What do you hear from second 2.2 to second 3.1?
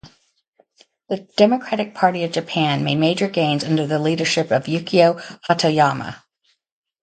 of Japan made